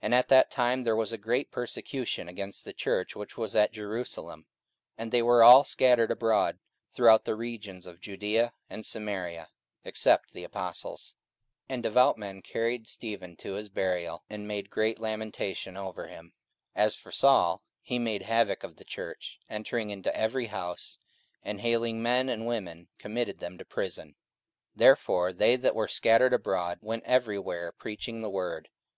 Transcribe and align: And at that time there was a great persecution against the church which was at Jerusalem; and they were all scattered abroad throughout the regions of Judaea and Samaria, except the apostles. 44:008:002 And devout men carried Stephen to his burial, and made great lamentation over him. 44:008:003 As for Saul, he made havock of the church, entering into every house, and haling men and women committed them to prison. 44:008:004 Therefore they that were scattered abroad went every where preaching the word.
And 0.00 0.14
at 0.14 0.28
that 0.28 0.50
time 0.50 0.84
there 0.84 0.96
was 0.96 1.12
a 1.12 1.18
great 1.18 1.50
persecution 1.50 2.28
against 2.28 2.64
the 2.64 2.72
church 2.72 3.14
which 3.14 3.36
was 3.36 3.54
at 3.54 3.74
Jerusalem; 3.74 4.46
and 4.96 5.12
they 5.12 5.20
were 5.20 5.44
all 5.44 5.64
scattered 5.64 6.10
abroad 6.10 6.58
throughout 6.88 7.26
the 7.26 7.34
regions 7.34 7.84
of 7.84 8.00
Judaea 8.00 8.54
and 8.70 8.86
Samaria, 8.86 9.50
except 9.84 10.32
the 10.32 10.44
apostles. 10.44 11.16
44:008:002 11.68 11.74
And 11.74 11.82
devout 11.82 12.16
men 12.16 12.40
carried 12.40 12.88
Stephen 12.88 13.36
to 13.36 13.52
his 13.52 13.68
burial, 13.68 14.24
and 14.30 14.48
made 14.48 14.70
great 14.70 14.98
lamentation 14.98 15.76
over 15.76 16.06
him. 16.06 16.32
44:008:003 16.74 16.84
As 16.86 16.94
for 16.96 17.12
Saul, 17.12 17.62
he 17.82 17.98
made 17.98 18.22
havock 18.22 18.64
of 18.64 18.76
the 18.76 18.84
church, 18.84 19.38
entering 19.50 19.90
into 19.90 20.16
every 20.16 20.46
house, 20.46 20.96
and 21.42 21.60
haling 21.60 22.00
men 22.02 22.30
and 22.30 22.46
women 22.46 22.88
committed 22.98 23.40
them 23.40 23.58
to 23.58 23.64
prison. 23.66 24.14
44:008:004 24.78 24.78
Therefore 24.78 25.32
they 25.34 25.56
that 25.56 25.74
were 25.74 25.86
scattered 25.86 26.32
abroad 26.32 26.78
went 26.80 27.04
every 27.04 27.38
where 27.38 27.72
preaching 27.72 28.22
the 28.22 28.30
word. 28.30 28.70